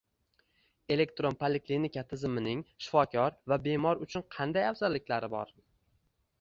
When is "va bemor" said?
3.53-4.03